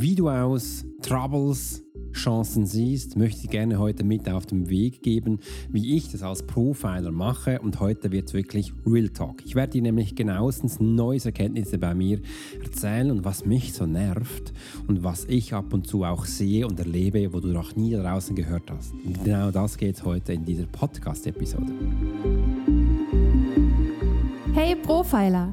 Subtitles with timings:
[0.00, 5.40] wie du aus Troubles Chancen siehst, möchte ich gerne heute mit auf den Weg geben,
[5.70, 7.60] wie ich das als Profiler mache.
[7.60, 9.44] Und heute wird es wirklich Real Talk.
[9.44, 12.20] Ich werde dir nämlich genauestens neue Erkenntnisse bei mir
[12.62, 14.52] erzählen und was mich so nervt
[14.86, 18.36] und was ich ab und zu auch sehe und erlebe, wo du noch nie draußen
[18.36, 18.92] gehört hast.
[19.04, 21.72] Und genau das geht heute in dieser Podcast-Episode.
[24.54, 25.52] Hey Profiler!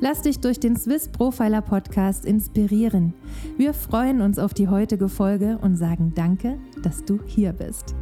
[0.00, 3.14] Lass dich durch den Swiss Profiler Podcast inspirieren.
[3.56, 7.94] Wir freuen uns auf die heutige Folge und sagen Danke, dass du hier bist.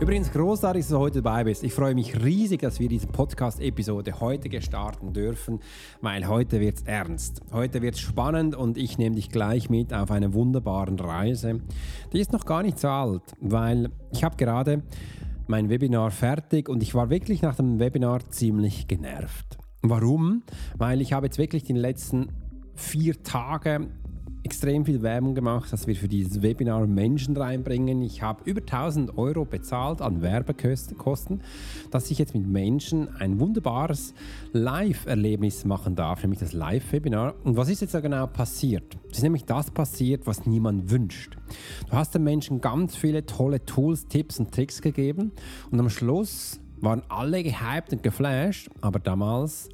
[0.00, 1.64] Übrigens großartig, dass du heute dabei bist.
[1.64, 5.60] Ich freue mich riesig, dass wir diese Podcast-Episode heute gestarten dürfen,
[6.00, 7.42] weil heute wird es ernst.
[7.52, 11.60] Heute wird es spannend und ich nehme dich gleich mit auf eine wunderbare Reise.
[12.12, 14.82] Die ist noch gar nicht so alt, weil ich habe gerade
[15.48, 19.58] mein Webinar fertig und ich war wirklich nach dem Webinar ziemlich genervt.
[19.82, 20.42] Warum?
[20.76, 22.28] Weil ich habe jetzt wirklich die letzten
[22.74, 23.88] vier Tage
[24.46, 28.00] extrem viel Werbung gemacht, dass wir für dieses Webinar Menschen reinbringen.
[28.02, 31.42] Ich habe über 1000 Euro bezahlt an Werbekosten,
[31.90, 34.14] dass ich jetzt mit Menschen ein wunderbares
[34.52, 37.34] Live-Erlebnis machen darf, nämlich das Live-Webinar.
[37.42, 38.96] Und was ist jetzt da genau passiert?
[39.10, 41.36] Es ist nämlich das passiert, was niemand wünscht.
[41.90, 45.32] Du hast den Menschen ganz viele tolle Tools, Tipps und Tricks gegeben
[45.72, 49.70] und am Schluss waren alle gehypt und geflasht, aber damals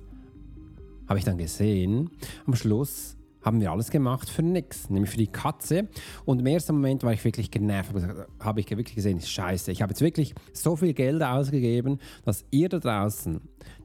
[1.09, 2.09] habe ich dann gesehen,
[2.47, 5.89] am Schluss haben wir alles gemacht für nichts, nämlich für die Katze.
[6.25, 7.93] Und im ersten Moment war ich wirklich genervt,
[8.41, 12.69] habe ich wirklich gesehen, scheiße, ich habe jetzt wirklich so viel Geld ausgegeben, dass ihr
[12.69, 13.41] da draußen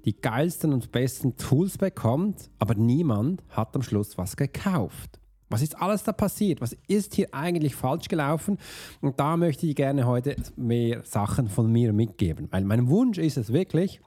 [0.06, 5.20] die geilsten und besten Tools bekommt, aber niemand hat am Schluss was gekauft.
[5.50, 6.62] Was ist alles da passiert?
[6.62, 8.58] Was ist hier eigentlich falsch gelaufen?
[9.02, 13.38] Und da möchte ich gerne heute mehr Sachen von mir mitgeben, weil mein Wunsch ist
[13.38, 14.02] es wirklich,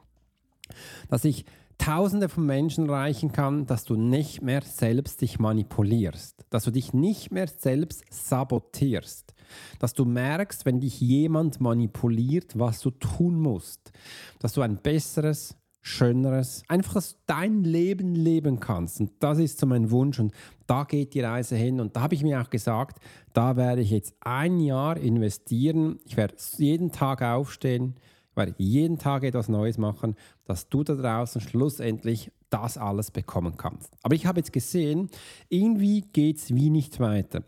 [1.09, 1.45] dass ich
[1.81, 6.93] Tausende von Menschen erreichen kann, dass du nicht mehr selbst dich manipulierst, dass du dich
[6.93, 9.35] nicht mehr selbst sabotierst,
[9.79, 13.93] dass du merkst, wenn dich jemand manipuliert, was du tun musst,
[14.41, 19.01] dass du ein besseres, schöneres, einfach dass dein Leben leben kannst.
[19.01, 20.35] Und das ist so mein Wunsch und
[20.67, 21.81] da geht die Reise hin.
[21.81, 22.99] Und da habe ich mir auch gesagt,
[23.33, 25.99] da werde ich jetzt ein Jahr investieren.
[26.05, 27.95] Ich werde jeden Tag aufstehen,
[28.41, 33.93] werde jeden Tag etwas Neues machen, dass du da draußen schlussendlich das alles bekommen kannst.
[34.03, 35.11] Aber ich habe jetzt gesehen,
[35.49, 37.43] irgendwie geht es wie nicht weiter.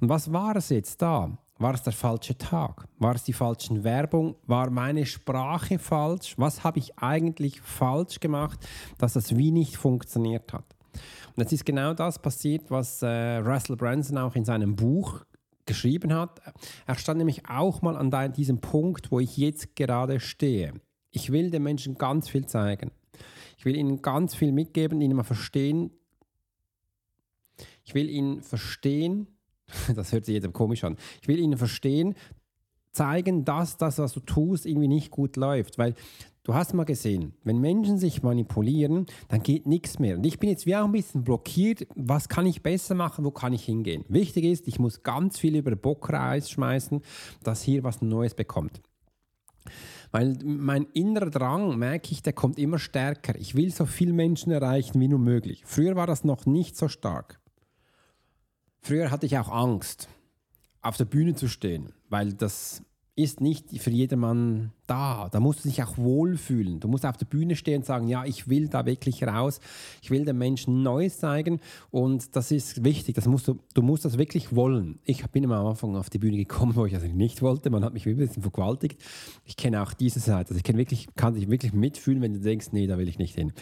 [0.00, 1.38] Und was war es jetzt da?
[1.58, 2.86] War es der falsche Tag?
[2.98, 4.36] War es die falsche Werbung?
[4.46, 6.34] War meine Sprache falsch?
[6.38, 8.58] Was habe ich eigentlich falsch gemacht,
[8.98, 10.64] dass das wie nicht funktioniert hat?
[11.36, 15.24] Und es ist genau das passiert, was äh, Russell Branson auch in seinem Buch
[15.68, 16.40] geschrieben hat.
[16.86, 20.72] Er stand nämlich auch mal an diesem Punkt, wo ich jetzt gerade stehe.
[21.12, 22.90] Ich will den Menschen ganz viel zeigen.
[23.56, 25.90] Ich will ihnen ganz viel mitgeben, ihnen mal verstehen.
[27.84, 29.28] Ich will ihnen verstehen,
[29.94, 30.96] das hört sich jedem komisch an.
[31.22, 32.14] Ich will ihnen verstehen,
[32.92, 35.78] zeigen, dass das, was du tust, irgendwie nicht gut läuft.
[35.78, 35.94] Weil
[36.48, 40.16] du hast mal gesehen, wenn Menschen sich manipulieren, dann geht nichts mehr.
[40.16, 41.86] Und ich bin jetzt wie auch ein bisschen blockiert.
[41.94, 43.24] Was kann ich besser machen?
[43.26, 44.06] Wo kann ich hingehen?
[44.08, 47.02] Wichtig ist, ich muss ganz viel über Bockreis schmeißen,
[47.42, 48.80] dass hier was Neues bekommt.
[50.10, 53.36] Weil mein innerer Drang, merke ich, der kommt immer stärker.
[53.38, 55.62] Ich will so viele Menschen erreichen wie nur möglich.
[55.66, 57.40] Früher war das noch nicht so stark.
[58.80, 60.08] Früher hatte ich auch Angst,
[60.80, 62.82] auf der Bühne zu stehen, weil das
[63.18, 65.28] ist nicht für jedermann da.
[65.32, 66.78] Da musst du dich auch wohlfühlen.
[66.78, 69.58] Du musst auf der Bühne stehen und sagen, ja, ich will da wirklich raus.
[70.00, 71.58] Ich will den Menschen Neues zeigen
[71.90, 73.16] und das ist wichtig.
[73.16, 75.00] Das musst du, du musst das wirklich wollen.
[75.02, 77.70] Ich bin am Anfang auf die Bühne gekommen, wo ich das nicht wollte.
[77.70, 79.00] Man hat mich ein bisschen vergewaltigt.
[79.44, 80.50] Ich kenne auch diese Seite.
[80.54, 83.34] Also ich wirklich, kann dich wirklich mitfühlen, wenn du denkst, nee, da will ich nicht
[83.34, 83.52] hin.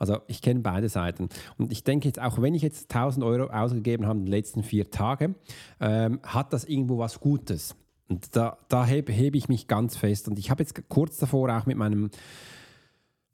[0.00, 1.28] Also ich kenne beide Seiten.
[1.56, 4.64] Und ich denke jetzt, auch wenn ich jetzt 1000 Euro ausgegeben habe in den letzten
[4.64, 5.36] vier Tagen,
[5.78, 7.76] ähm, hat das irgendwo was Gutes.
[8.08, 10.28] Und da, da hebe, hebe ich mich ganz fest.
[10.28, 12.10] Und ich habe jetzt kurz davor auch mit meinem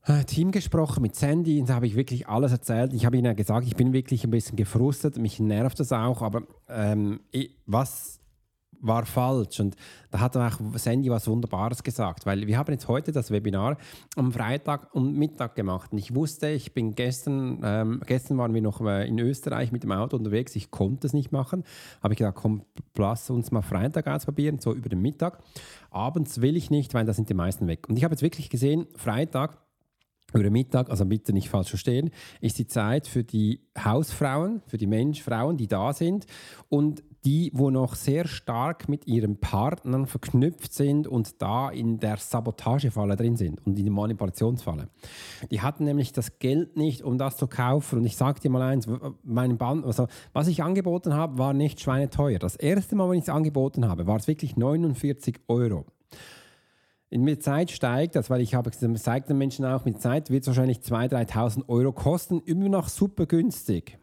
[0.06, 2.93] äh, Team gesprochen, mit Sandy, und da habe ich wirklich alles erzählt.
[2.93, 6.43] Ich habe ihnen gesagt, ich bin wirklich ein bisschen gefrustet, mich nervt das auch, aber
[6.69, 7.20] ähm,
[7.67, 8.19] was
[8.81, 9.61] war falsch.
[9.61, 9.77] Und
[10.11, 13.77] da hat auch Sandy was Wunderbares gesagt, weil wir haben jetzt heute das Webinar
[14.17, 15.93] am Freitag um Mittag gemacht.
[15.93, 19.82] Und ich wusste, ich bin gestern, ähm, gestern waren wir noch äh, in Österreich mit
[19.82, 21.65] dem Auto unterwegs, ich konnte es nicht machen.
[22.03, 22.62] Habe ich gesagt, komm,
[22.97, 25.38] lass uns mal Freitag ausprobieren, so über den Mittag.
[25.91, 27.88] Abends will ich nicht, weil da sind die meisten weg.
[27.88, 29.59] Und ich habe jetzt wirklich gesehen, Freitag,
[30.32, 32.11] über Mittag, also bitte nicht falsch verstehen,
[32.41, 36.27] ist die Zeit für die Hausfrauen, für die Menschfrauen, die da sind
[36.69, 42.17] und die, wo noch sehr stark mit ihren Partnern verknüpft sind und da in der
[42.17, 44.88] Sabotagefalle drin sind und in der Manipulationsfalle.
[45.50, 47.99] Die hatten nämlich das Geld nicht, um das zu kaufen.
[47.99, 48.88] Und ich sage dir mal eins,
[49.22, 52.38] mein Band, also, was ich angeboten habe, war nicht schweineteuer.
[52.38, 55.84] Das erste Mal, wenn ich es angeboten habe, war es wirklich 49 Euro.
[57.11, 60.44] In der Zeit steigt das, weil ich habe gesagt den Menschen auch, mit Zeit wird
[60.44, 63.99] es wahrscheinlich 2.000, 3.000 Euro kosten, immer noch super günstig.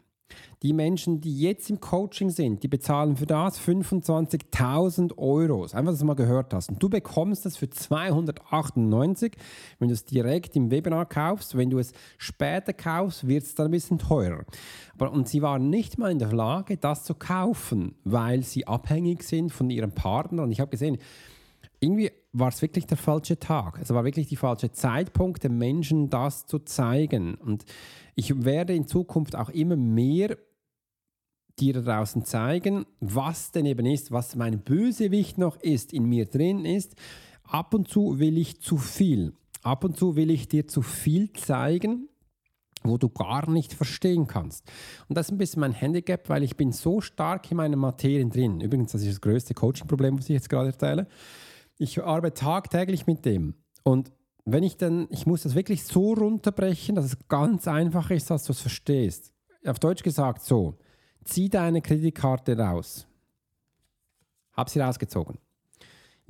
[0.62, 5.62] Die Menschen, die jetzt im Coaching sind, die bezahlen für das 25.000 Euro.
[5.62, 6.70] Einfach, dass du mal gehört hast.
[6.70, 9.36] Und du bekommst das für 298,
[9.78, 11.56] wenn du es direkt im Webinar kaufst.
[11.56, 14.44] Wenn du es später kaufst, wird es dann ein bisschen teurer.
[14.94, 19.22] Aber, und sie waren nicht mal in der Lage, das zu kaufen, weil sie abhängig
[19.22, 20.42] sind von ihrem Partner.
[20.42, 20.98] Und ich habe gesehen,
[21.80, 23.78] irgendwie war es wirklich der falsche Tag.
[23.80, 27.34] Es war wirklich der falsche Zeitpunkt, den Menschen das zu zeigen.
[27.36, 27.64] Und
[28.14, 30.36] ich werde in Zukunft auch immer mehr
[31.58, 36.26] dir da draußen zeigen, was denn eben ist, was mein Bösewicht noch ist, in mir
[36.26, 36.94] drin ist.
[37.42, 39.32] Ab und zu will ich zu viel.
[39.62, 42.08] Ab und zu will ich dir zu viel zeigen,
[42.84, 44.70] wo du gar nicht verstehen kannst.
[45.08, 48.30] Und das ist ein bisschen mein Handicap, weil ich bin so stark in meinen Materien
[48.30, 48.60] drin.
[48.60, 51.08] Übrigens, das ist das größte Coaching-Problem, was ich jetzt gerade erzähle
[51.78, 53.54] ich arbeite tagtäglich mit dem.
[53.84, 54.12] Und
[54.44, 58.44] wenn ich dann, ich muss das wirklich so runterbrechen, dass es ganz einfach ist, dass
[58.44, 59.32] du es verstehst.
[59.64, 60.78] Auf Deutsch gesagt so,
[61.24, 63.06] zieh deine Kreditkarte raus.
[64.52, 65.38] Hab sie rausgezogen.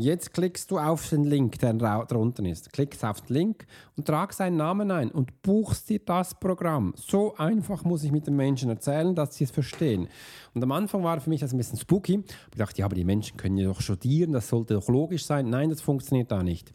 [0.00, 2.72] Jetzt klickst du auf den Link, der drunter ist.
[2.72, 3.66] Klickst auf den Link
[3.96, 6.94] und tragst seinen Namen ein und buchst dir das Programm.
[6.96, 10.06] So einfach muss ich mit den Menschen erzählen, dass sie es verstehen.
[10.58, 12.24] Und am Anfang war für mich das ein bisschen spooky.
[12.50, 15.48] Ich dachte, ja, aber die Menschen können ja doch studieren, das sollte doch logisch sein.
[15.48, 16.72] Nein, das funktioniert da nicht.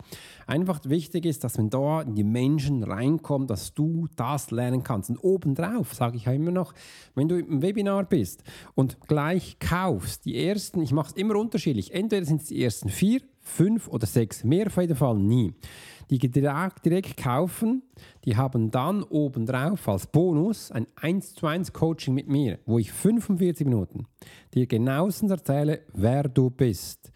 [0.47, 5.09] Einfach wichtig ist, dass wenn da die Menschen reinkommen, dass du das lernen kannst.
[5.09, 6.73] Und obendrauf sage ich ja immer noch,
[7.13, 8.43] wenn du im Webinar bist
[8.73, 12.87] und gleich kaufst, die ersten, ich mache es immer unterschiedlich, entweder sind es die ersten
[12.87, 15.53] vier, fünf oder sechs, mehr auf jeden Fall nie.
[16.09, 17.83] Die direkt, kaufen,
[18.25, 22.91] die haben dann obendrauf als Bonus ein 1 zu 1 Coaching mit mir, wo ich
[22.91, 24.05] 45 Minuten
[24.53, 27.11] dir genauestens erzähle, wer du bist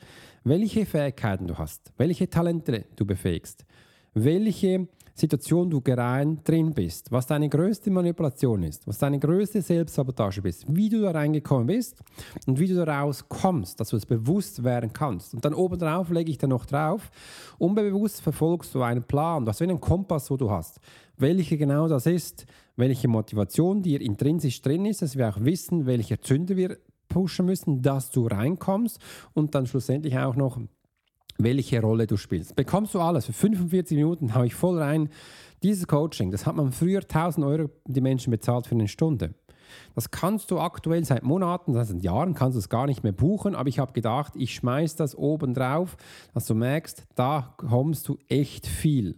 [0.47, 3.65] welche Fähigkeiten du hast, welche Talente du befähigst,
[4.13, 4.87] welche
[5.17, 10.65] Situation du gerade drin bist, was deine größte Manipulation ist, was deine größte Selbstsabotage ist,
[10.67, 12.03] wie du da reingekommen bist
[12.45, 15.33] und wie du da rauskommst, dass du es bewusst werden kannst.
[15.33, 17.09] Und dann obendrauf lege ich dann noch drauf,
[17.57, 20.79] unbewusst verfolgst du einen Plan, das ist wie ein Kompass, wo du hast.
[21.17, 26.19] Welche genau das ist, welche Motivation dir intrinsisch drin ist, dass wir auch wissen, welche
[26.19, 26.77] Zünder wir
[27.07, 28.99] pushen müssen, dass du reinkommst
[29.33, 30.59] und dann schlussendlich auch noch,
[31.37, 32.55] welche Rolle du spielst.
[32.55, 33.25] Bekommst du alles.
[33.25, 35.09] Für 45 Minuten haue ich voll rein.
[35.63, 39.33] Dieses Coaching, das hat man früher 1000 Euro die Menschen bezahlt für eine Stunde.
[39.95, 43.55] Das kannst du aktuell seit Monaten, seit Jahren kannst du es gar nicht mehr buchen,
[43.55, 45.97] aber ich habe gedacht, ich schmeiße das oben drauf,
[46.33, 49.15] dass du merkst, da kommst du echt viel.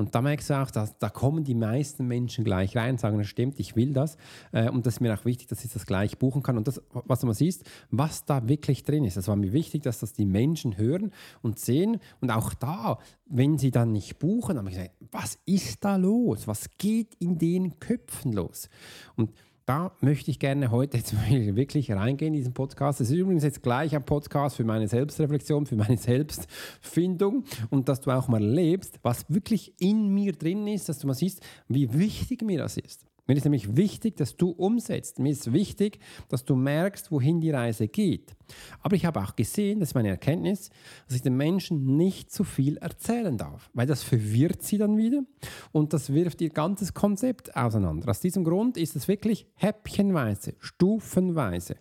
[0.00, 3.18] Und da merkst du auch, dass, da kommen die meisten Menschen gleich rein und sagen,
[3.18, 4.16] das stimmt, ich will das.
[4.50, 6.56] Äh, und das ist mir auch wichtig, dass ich das gleich buchen kann.
[6.56, 9.18] Und das, was du mal siehst, was da wirklich drin ist.
[9.18, 12.00] Das war mir wichtig, dass das die Menschen hören und sehen.
[12.22, 16.48] Und auch da, wenn sie dann nicht buchen, haben wir gesagt, was ist da los?
[16.48, 18.70] Was geht in den Köpfen los?
[19.16, 19.34] Und
[19.66, 23.00] da möchte ich gerne heute jetzt wirklich reingehen in diesen Podcast.
[23.00, 28.00] Es ist übrigens jetzt gleich ein Podcast für meine Selbstreflexion, für meine Selbstfindung und dass
[28.00, 31.92] du auch mal lebst, was wirklich in mir drin ist, dass du mal siehst, wie
[31.92, 33.09] wichtig mir das ist.
[33.30, 35.20] Mir ist nämlich wichtig, dass du umsetzt.
[35.20, 38.34] Mir ist wichtig, dass du merkst, wohin die Reise geht.
[38.82, 40.70] Aber ich habe auch gesehen, das ist meine Erkenntnis,
[41.06, 45.22] dass ich den Menschen nicht zu viel erzählen darf, weil das verwirrt sie dann wieder
[45.70, 48.10] und das wirft ihr ganzes Konzept auseinander.
[48.10, 51.76] Aus diesem Grund ist es wirklich häppchenweise, stufenweise.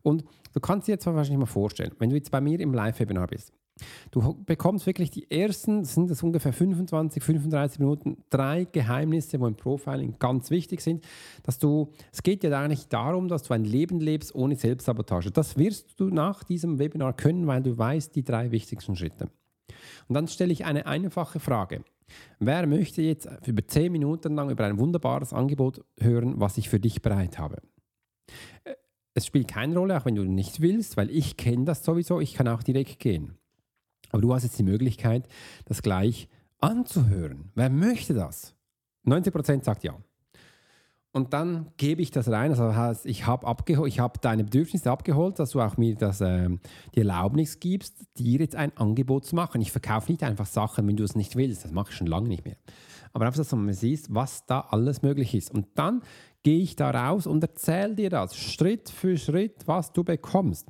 [0.00, 3.26] Und du kannst dir jetzt wahrscheinlich mal vorstellen, wenn du jetzt bei mir im Live-Webinar
[3.26, 3.52] bist,
[4.10, 9.56] Du bekommst wirklich die ersten, sind das ungefähr 25, 35 Minuten, drei Geheimnisse, wo im
[9.56, 11.04] Profiling ganz wichtig sind,
[11.42, 15.32] dass du, es geht ja eigentlich darum, dass du ein Leben lebst ohne Selbstsabotage.
[15.32, 19.28] Das wirst du nach diesem Webinar können, weil du weißt die drei wichtigsten Schritte.
[20.08, 21.84] Und dann stelle ich eine einfache Frage.
[22.38, 26.78] Wer möchte jetzt über 10 Minuten lang über ein wunderbares Angebot hören, was ich für
[26.78, 27.62] dich bereit habe?
[28.64, 28.74] Äh,
[29.14, 32.34] es spielt keine Rolle, auch wenn du nicht willst, weil ich kenne das sowieso, ich
[32.34, 33.38] kann auch direkt gehen.
[34.10, 35.28] Aber du hast jetzt die Möglichkeit,
[35.64, 36.28] das gleich
[36.60, 37.50] anzuhören.
[37.54, 38.54] Wer möchte das?
[39.06, 39.96] 90% sagt ja.
[41.12, 42.50] Und dann gebe ich das rein.
[42.50, 46.48] Also heißt, ich habe hab deine Bedürfnisse abgeholt, dass du auch mir das, äh,
[46.94, 49.60] die Erlaubnis gibst, dir jetzt ein Angebot zu machen.
[49.60, 51.64] Ich verkaufe nicht einfach Sachen, wenn du es nicht willst.
[51.64, 52.56] Das mache ich schon lange nicht mehr.
[53.12, 55.52] Aber einfach, dass du mal siehst, was da alles möglich ist.
[55.52, 56.02] Und dann
[56.42, 60.66] gehe ich da raus und erzähle dir das Schritt für Schritt, was du bekommst.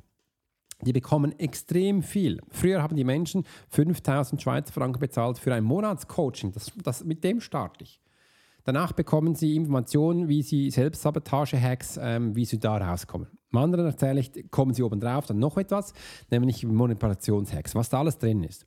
[0.81, 2.41] Die bekommen extrem viel.
[2.49, 6.51] Früher haben die Menschen 5000 Schweizer Franken bezahlt für ein Monatscoaching.
[6.51, 8.01] Das, das, mit dem starte ich.
[8.65, 13.27] Danach bekommen Sie Informationen, wie Sie Selbstsabotage-Hacks, ähm, wie Sie da rauskommen.
[13.51, 15.93] Im anderen erzähle ich, kommen Sie oben drauf, dann noch etwas,
[16.31, 18.65] nämlich Manipulationshacks, was da alles drin ist.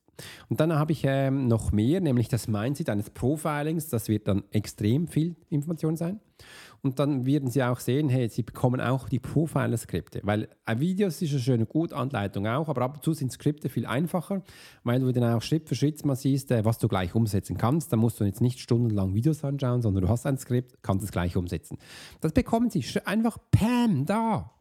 [0.49, 4.45] Und dann habe ich ähm, noch mehr, nämlich das Mindset eines Profilings, das wird dann
[4.51, 6.21] extrem viel Information sein.
[6.83, 10.21] Und dann werden Sie auch sehen, hey, Sie bekommen auch die Profiler-Skripte.
[10.23, 13.69] Weil ein Video ist eine schöne, gute Anleitung auch, aber ab und zu sind Skripte
[13.69, 14.43] viel einfacher,
[14.85, 17.93] weil du dann auch Schritt für Schritt mal siehst, äh, was du gleich umsetzen kannst.
[17.93, 21.13] Da musst du jetzt nicht stundenlang Videos anschauen, sondern du hast ein Skript, kannst es
[21.13, 21.79] gleich umsetzen.
[22.21, 24.53] Das bekommen Sie einfach Pam da.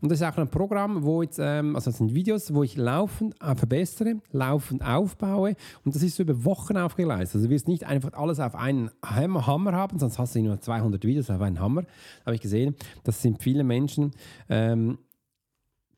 [0.00, 2.76] Und das ist auch ein Programm, wo jetzt, ähm, also das sind Videos, wo ich
[2.76, 7.36] laufend äh, verbessere, laufend aufbaue und das ist so über Wochen aufgeleistet.
[7.36, 11.04] Also du wirst nicht einfach alles auf einen Hammer haben, sonst hast du nur 200
[11.04, 11.84] Videos auf einen Hammer.
[12.24, 14.12] Habe ich gesehen, das sind viele Menschen,
[14.48, 14.98] ähm,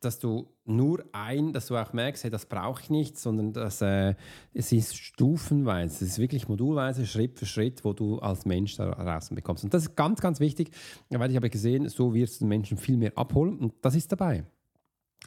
[0.01, 3.81] dass du nur ein, dass du auch merkst, hey, das brauche ich nicht, sondern dass
[3.81, 4.15] äh,
[4.53, 8.91] es ist stufenweise, es ist wirklich modulweise, Schritt für Schritt, wo du als Mensch da
[8.91, 9.63] draußen bekommst.
[9.63, 10.71] Und das ist ganz, ganz wichtig,
[11.09, 14.11] weil ich habe gesehen, so wirst du den Menschen viel mehr abholen und das ist
[14.11, 14.45] dabei.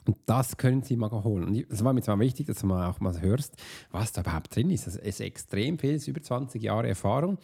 [0.05, 1.45] Und das können Sie mal holen.
[1.45, 3.57] Und es war mir zwar wichtig, dass du mal auch mal hörst,
[3.91, 4.87] was da überhaupt drin ist.
[4.87, 7.39] Es ist extrem viel, es ist über 20 Jahre Erfahrung,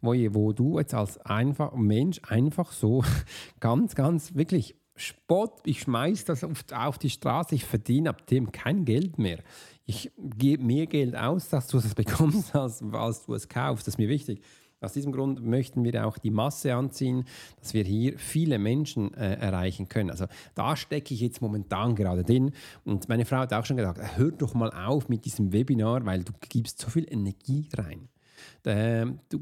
[0.00, 3.04] wo, wo du jetzt als einfach Mensch einfach so
[3.60, 8.84] ganz, ganz wirklich Spott, ich schmeiße das auf, die Straße, ich verdiene ab dem kein
[8.84, 9.38] Geld mehr.
[9.86, 13.86] Ich gebe mehr Geld aus, dass du es bekommst, als, als du es kaufst.
[13.86, 14.42] Das ist mir wichtig.
[14.82, 17.24] Aus diesem Grund möchten wir auch die Masse anziehen,
[17.58, 20.10] dass wir hier viele Menschen äh, erreichen können.
[20.10, 22.52] Also da stecke ich jetzt momentan gerade drin.
[22.84, 26.24] Und meine Frau hat auch schon gesagt, hör doch mal auf mit diesem Webinar, weil
[26.24, 28.08] du gibst so viel Energie rein.
[28.66, 29.40] Äh, du,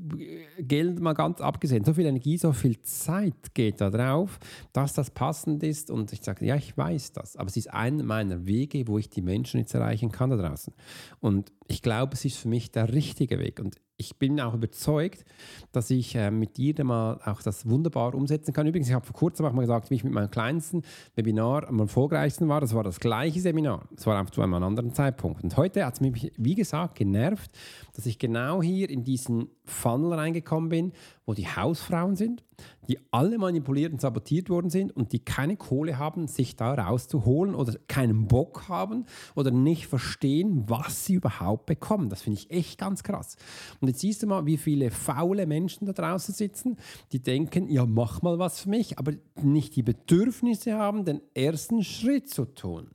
[0.58, 4.38] Geld mal ganz abgesehen, so viel Energie, so viel Zeit geht da drauf,
[4.72, 5.90] dass das passend ist.
[5.90, 9.10] Und ich sage, ja, ich weiß das, aber es ist einer meiner Wege, wo ich
[9.10, 10.72] die Menschen jetzt erreichen kann da draußen.
[11.20, 13.60] Und ich glaube, es ist für mich der richtige Weg.
[13.60, 15.24] Und ich bin auch überzeugt,
[15.72, 18.66] dass ich äh, mit dir mal auch das wunderbar umsetzen kann.
[18.66, 20.82] Übrigens, ich habe vor kurzem auch mal gesagt, wie ich mit meinem kleinsten
[21.16, 22.60] Webinar am erfolgreichsten war.
[22.60, 23.88] Das war das gleiche Seminar.
[23.96, 25.42] Es war einfach zu einem anderen Zeitpunkt.
[25.42, 27.50] Und heute hat es mich, wie gesagt, genervt,
[27.94, 30.92] dass ich genau hier in diesen Funnel reingekommen bin,
[31.24, 32.44] wo die Hausfrauen sind,
[32.88, 37.54] die alle manipuliert und sabotiert worden sind und die keine Kohle haben, sich da rauszuholen
[37.54, 42.10] oder keinen Bock haben oder nicht verstehen, was sie überhaupt bekommen.
[42.10, 43.36] Das finde ich echt ganz krass.
[43.80, 46.76] Und jetzt siehst du mal, wie viele faule Menschen da draußen sitzen,
[47.12, 49.12] die denken, ja, mach mal was für mich, aber
[49.42, 52.90] nicht die Bedürfnisse haben, den ersten Schritt zu tun.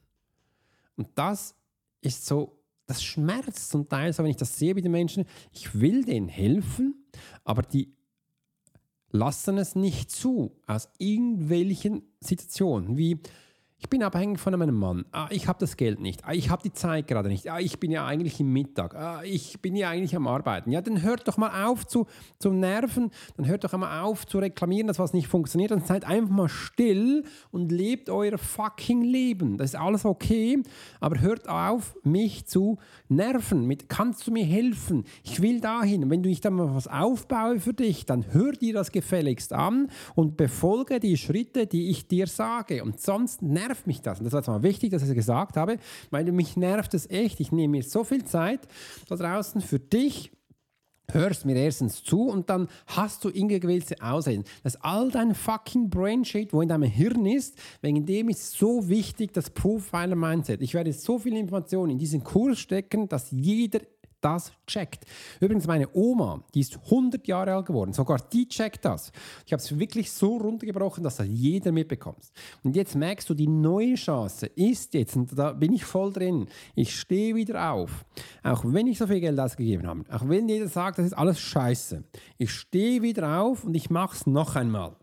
[0.95, 1.55] Und das
[2.01, 5.25] ist so das schmerzt zum Teil so, wenn ich das sehe bei den Menschen.
[5.51, 7.05] Ich will denen helfen,
[7.43, 7.95] aber die
[9.09, 13.19] lassen es nicht zu, aus irgendwelchen Situationen, wie
[13.83, 15.03] ich bin abhängig von einem Mann.
[15.11, 16.23] Ah, ich habe das Geld nicht.
[16.23, 17.49] Ah, ich habe die Zeit gerade nicht.
[17.49, 18.95] Ah, ich bin ja eigentlich im Mittag.
[18.95, 20.71] Ah, ich bin ja eigentlich am Arbeiten.
[20.71, 22.07] Ja, dann hört doch mal auf zu,
[22.39, 23.11] zu nerven.
[23.35, 25.71] Dann hört doch mal auf zu reklamieren, dass was nicht funktioniert.
[25.71, 29.57] Dann seid einfach mal still und lebt euer fucking Leben.
[29.57, 30.63] Das ist alles okay.
[31.01, 32.77] Aber hört auf, mich zu
[33.09, 33.67] nerven.
[33.67, 35.03] Mit, kannst du mir helfen?
[35.23, 36.09] Ich will dahin.
[36.09, 39.89] Wenn du ich dann mal was aufbaue für dich, dann hör dir das gefälligst an
[40.15, 42.81] und befolge die Schritte, die ich dir sage.
[42.81, 44.19] Und sonst nerv nervt mich das.
[44.19, 45.79] Und das war jetzt mal wichtig, dass ich es gesagt habe,
[46.11, 47.39] weil mich nervt es echt.
[47.39, 48.61] Ich nehme mir so viel Zeit
[49.09, 50.31] da draußen für dich
[51.11, 54.45] hörst mir erstens zu und dann hast du irgendwelche Aussehen.
[54.63, 58.53] Das ist all dein fucking Brain Shit, wo in deinem Hirn ist, wegen dem ist
[58.53, 60.61] so wichtig das Profiler Mindset.
[60.61, 63.81] Ich werde so viel Informationen in diesen Kurs stecken, dass jeder
[64.23, 65.05] das checkt.
[65.39, 69.11] Übrigens, meine Oma, die ist 100 Jahre alt geworden, sogar die checkt das.
[69.45, 72.31] Ich habe es wirklich so runtergebrochen, dass das jeder mitbekommt.
[72.63, 76.47] Und jetzt merkst du, die neue Chance ist jetzt, und da bin ich voll drin,
[76.75, 78.05] ich stehe wieder auf.
[78.43, 81.39] Auch wenn ich so viel Geld ausgegeben habe, auch wenn jeder sagt, das ist alles
[81.39, 82.03] scheiße.
[82.37, 84.95] Ich stehe wieder auf und ich mache es noch einmal.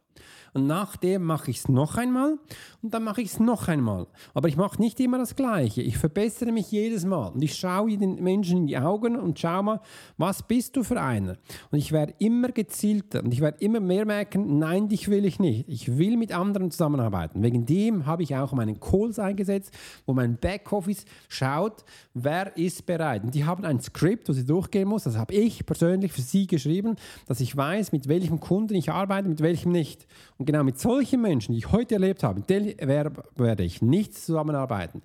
[0.52, 2.38] Und nachdem mache ich es noch einmal
[2.82, 4.06] und dann mache ich es noch einmal.
[4.34, 5.82] Aber ich mache nicht immer das Gleiche.
[5.82, 9.62] Ich verbessere mich jedes Mal und ich schaue den Menschen in die Augen und schaue
[9.62, 9.80] mal,
[10.16, 11.36] was bist du für einer?
[11.70, 15.38] Und ich werde immer gezielter und ich werde immer mehr merken, nein, dich will ich
[15.38, 15.68] nicht.
[15.68, 17.42] Ich will mit anderen zusammenarbeiten.
[17.42, 19.72] Wegen dem habe ich auch meinen Calls eingesetzt,
[20.06, 23.24] wo mein Backoffice schaut, wer ist bereit.
[23.24, 25.04] Und die haben ein Skript, das sie durchgehen muss.
[25.04, 29.28] Das habe ich persönlich für sie geschrieben, dass ich weiß, mit welchem Kunden ich arbeite,
[29.28, 30.06] mit welchem nicht.
[30.40, 35.02] Und genau mit solchen Menschen, die ich heute erlebt habe, werde ich nicht zusammenarbeiten.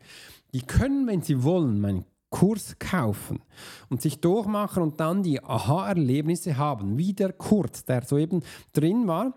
[0.54, 3.42] Die können, wenn sie wollen, meinen Kurs kaufen
[3.90, 9.34] und sich durchmachen und dann die Aha-Erlebnisse haben, wie der Kurt, der soeben drin war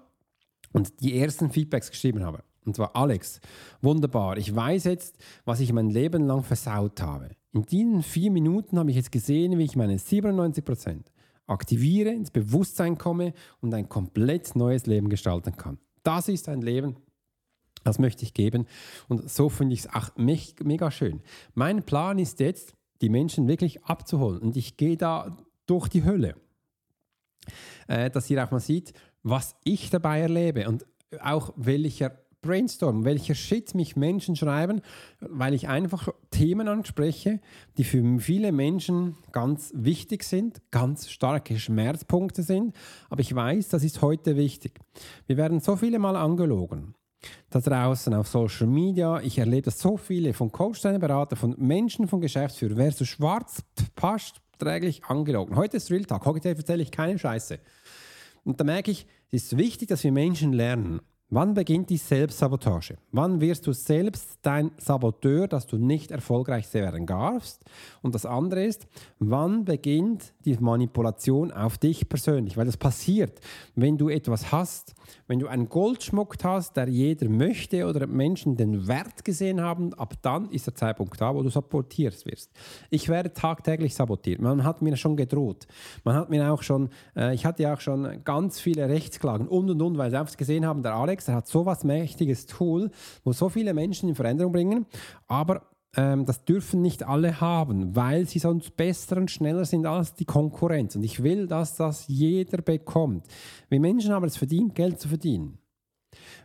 [0.73, 2.45] und die ersten Feedbacks geschrieben habe.
[2.65, 3.41] Und zwar Alex,
[3.83, 4.37] wunderbar.
[4.37, 7.31] Ich weiß jetzt, was ich mein Leben lang versaut habe.
[7.53, 11.07] In diesen vier Minuten habe ich jetzt gesehen, wie ich meine 97%
[11.49, 15.79] aktiviere, ins Bewusstsein komme und ein komplett neues Leben gestalten kann.
[16.09, 16.97] Das ist ein Leben,
[17.85, 18.67] das möchte ich geben.
[19.09, 21.21] Und so finde ich es auch mega schön.
[21.53, 22.73] Mein Plan ist jetzt,
[23.03, 24.41] die Menschen wirklich abzuholen.
[24.41, 25.37] Und ich gehe da
[25.67, 26.35] durch die Hölle.
[27.89, 30.87] Äh, dass ihr auch mal sieht, was ich dabei erlebe und
[31.21, 34.81] auch welcher Brainstorm, welcher Shit mich Menschen schreiben,
[35.21, 37.41] weil ich einfach Themen anspreche,
[37.77, 42.75] die für viele Menschen ganz wichtig sind, ganz starke Schmerzpunkte sind.
[43.11, 44.79] Aber ich weiß, das ist heute wichtig.
[45.27, 46.95] Wir werden so viele Mal angelogen.
[47.51, 52.07] Da draußen auf Social Media, ich erlebe das so viele von Coach, Berater, von Menschen,
[52.07, 52.77] von Geschäftsführern.
[52.77, 53.65] Wer so schwarz
[53.97, 55.57] passt, träglich angelogen.
[55.57, 56.27] Heute ist Real Talk.
[56.27, 57.59] Heute erzähle ich keine Scheiße.
[58.45, 61.01] Und da merke ich, es ist wichtig, dass wir Menschen lernen.
[61.31, 62.97] Wann beginnt die Selbstsabotage?
[63.13, 67.63] Wann wirst du selbst dein Saboteur, dass du nicht erfolgreich werden darfst?
[68.01, 68.87] Und das andere ist,
[69.19, 72.57] wann beginnt die Manipulation auf dich persönlich?
[72.57, 73.41] Weil das passiert,
[73.75, 74.95] wenn du etwas hast,
[75.27, 80.15] wenn du einen Goldschmuck hast, der jeder möchte oder Menschen den Wert gesehen haben, ab
[80.23, 82.51] dann ist der Zeitpunkt da, wo du sabotierst wirst.
[82.89, 84.41] Ich werde tagtäglich sabotiert.
[84.41, 85.67] Man hat mir schon gedroht.
[86.05, 89.69] Man hat mir auch schon, äh, ich hatte ja auch schon ganz viele Rechtsklagen und
[89.69, 92.91] und und, weil sie einfach gesehen haben, der Alex, der hat so was mächtiges Tool,
[93.25, 94.87] wo so viele Menschen in Veränderung bringen,
[95.27, 95.63] aber
[95.97, 100.25] ähm, das dürfen nicht alle haben, weil sie sonst besser und schneller sind als die
[100.25, 100.97] Konkurrenz.
[100.97, 103.27] Und ich will, dass das jeder bekommt.
[103.69, 105.59] Wir Menschen haben es verdient, Geld zu verdienen.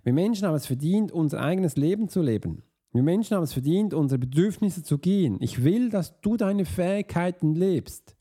[0.03, 2.63] Wir Menschen haben es verdient, unser eigenes Leben zu leben.
[2.93, 5.37] Wir Menschen haben es verdient, unsere Bedürfnisse zu gehen.
[5.39, 8.15] Ich will, dass du deine Fähigkeiten lebst.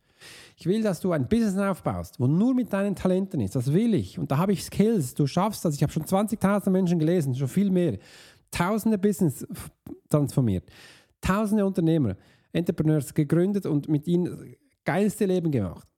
[0.62, 3.56] Ich will, dass du ein Business aufbaust, wo nur mit deinen Talenten ist.
[3.56, 4.16] Das will ich.
[4.16, 5.12] Und da habe ich Skills.
[5.12, 5.74] Du schaffst das.
[5.74, 7.98] Ich habe schon 20.000 Menschen gelesen, schon viel mehr.
[8.52, 9.44] Tausende Business
[10.08, 10.62] transformiert.
[11.20, 12.14] Tausende Unternehmer,
[12.52, 15.88] Entrepreneurs gegründet und mit ihnen geilste Leben gemacht.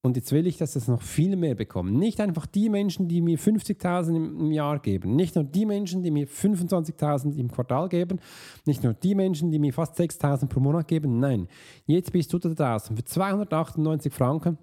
[0.00, 1.98] Und jetzt will ich, dass das noch viel mehr bekommen.
[1.98, 5.16] Nicht einfach die Menschen, die mir 50.000 im Jahr geben.
[5.16, 8.20] Nicht nur die Menschen, die mir 25.000 im Quartal geben.
[8.64, 11.18] Nicht nur die Menschen, die mir fast 6.000 pro Monat geben.
[11.18, 11.48] Nein,
[11.86, 12.96] jetzt bist du da draußen.
[12.96, 14.56] Für 298 Franken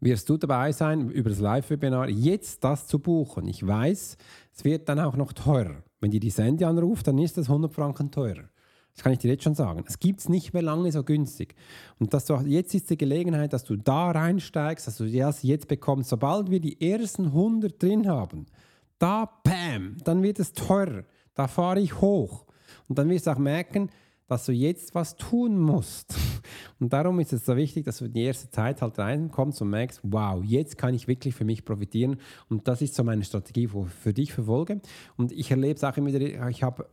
[0.00, 3.46] wirst du dabei sein, über das Live-Webinar jetzt das zu buchen.
[3.46, 4.16] Ich weiß,
[4.54, 5.82] es wird dann auch noch teurer.
[6.00, 8.48] Wenn dir die Sandy anruft, dann ist das 100 Franken teurer.
[8.94, 9.84] Das kann ich dir jetzt schon sagen.
[9.86, 11.54] Es gibt es nicht mehr lange so günstig.
[11.98, 15.68] Und dass du, jetzt ist die Gelegenheit, dass du da reinsteigst, dass du das jetzt
[15.68, 16.10] bekommst.
[16.10, 18.46] Sobald wir die ersten 100 drin haben,
[18.98, 21.04] da, bam, dann wird es teurer.
[21.34, 22.44] Da fahre ich hoch.
[22.88, 23.88] Und dann wirst du auch merken,
[24.28, 26.14] dass du jetzt was tun musst.
[26.80, 29.70] Und darum ist es so wichtig, dass du in die erste Zeit halt reinkommst und
[29.70, 32.16] merkst, wow, jetzt kann ich wirklich für mich profitieren.
[32.48, 34.80] Und das ist so meine Strategie, wo ich für dich verfolge.
[35.16, 36.86] Und ich erlebe es auch immer wieder, ich habe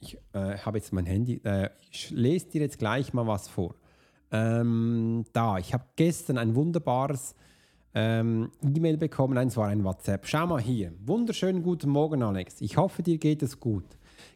[0.00, 3.74] ich äh, habe jetzt mein Handy, äh, ich lese dir jetzt gleich mal was vor.
[4.30, 7.34] Ähm, da, ich habe gestern ein wunderbares
[7.94, 10.26] ähm, E-Mail bekommen, nein, es war ein WhatsApp.
[10.26, 10.92] Schau mal hier.
[11.04, 12.60] Wunderschönen guten Morgen, Alex.
[12.60, 13.84] Ich hoffe, dir geht es gut.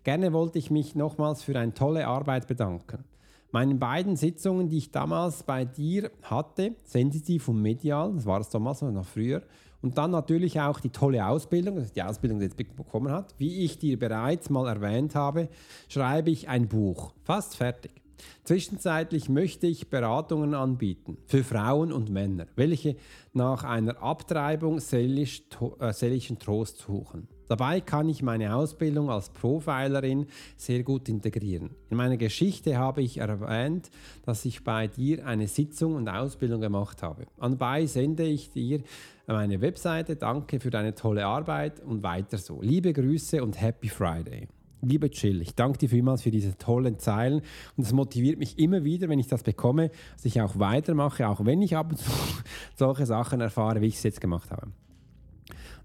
[0.04, 3.04] Gerne wollte ich mich nochmals für eine tolle Arbeit bedanken.
[3.50, 8.48] Meine beiden Sitzungen, die ich damals bei dir hatte, sensitiv und medial, das war es
[8.48, 9.42] damals noch früher,
[9.82, 13.34] und dann natürlich auch die tolle Ausbildung, die Ausbildung, die jetzt bekommen hat.
[13.38, 15.48] Wie ich dir bereits mal erwähnt habe,
[15.88, 17.12] schreibe ich ein Buch.
[17.24, 17.92] Fast fertig.
[18.44, 22.96] Zwischenzeitlich möchte ich Beratungen anbieten für Frauen und Männer, welche
[23.32, 27.28] nach einer Abtreibung äh, seelischen Trost suchen.
[27.48, 31.70] Dabei kann ich meine Ausbildung als Profilerin sehr gut integrieren.
[31.90, 33.90] In meiner Geschichte habe ich erwähnt,
[34.24, 37.26] dass ich bei dir eine Sitzung und Ausbildung gemacht habe.
[37.38, 38.80] Anbei sende ich dir
[39.32, 40.16] meine Webseite.
[40.16, 42.60] Danke für deine tolle Arbeit und weiter so.
[42.62, 44.48] Liebe Grüße und Happy Friday.
[44.80, 47.42] Liebe Chill, ich danke dir vielmals für diese tollen Zeilen
[47.76, 51.44] und es motiviert mich immer wieder, wenn ich das bekomme, dass ich auch weitermache, auch
[51.44, 52.10] wenn ich ab und zu
[52.74, 54.72] solche Sachen erfahre, wie ich es jetzt gemacht habe.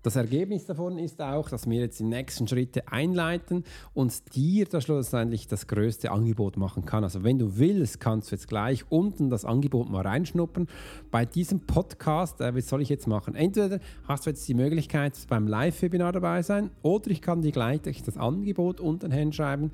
[0.08, 4.80] Das Ergebnis davon ist auch, dass wir jetzt die nächsten Schritte einleiten und dir da
[4.80, 7.04] schlussendlich das größte Angebot machen kann.
[7.04, 10.68] Also wenn du willst, kannst du jetzt gleich unten das Angebot mal reinschnuppern.
[11.12, 13.36] Bei diesem Podcast, äh, was soll ich jetzt machen?
[13.36, 17.82] Entweder hast du jetzt die Möglichkeit, beim Live-Webinar dabei sein oder ich kann dir gleich
[17.82, 19.72] das Angebot unten hinschreiben,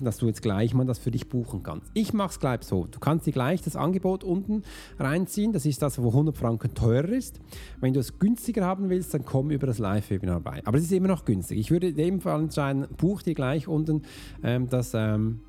[0.00, 1.90] dass du jetzt gleich mal das für dich buchen kannst.
[1.92, 2.86] Ich mache es gleich so.
[2.86, 4.62] Du kannst dir gleich das Angebot unten
[4.98, 5.52] reinziehen.
[5.52, 7.38] Das ist das, wo 100 Franken teurer ist.
[7.82, 10.62] Wenn du es günstiger haben willst, dann komm über das Live-Webinar bei.
[10.64, 11.58] Aber es ist immer noch günstig.
[11.58, 14.02] Ich würde in dem Fall entscheiden, buch dir gleich unten
[14.42, 15.40] ähm, das ähm,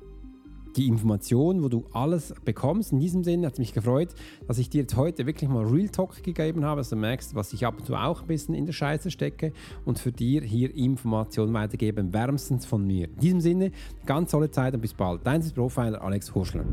[0.76, 2.92] die Information, wo du alles bekommst.
[2.92, 4.14] In diesem Sinne hat es mich gefreut,
[4.46, 7.52] dass ich dir jetzt heute wirklich mal Real Talk gegeben habe, dass du merkst, was
[7.52, 9.52] ich ab und zu auch ein bisschen in der Scheiße stecke
[9.84, 13.08] und für dir hier Informationen weitergeben, wärmstens von mir.
[13.08, 13.72] In diesem Sinne,
[14.06, 15.20] ganz tolle Zeit und bis bald.
[15.24, 16.64] Dein Profiler Alex Hurschler.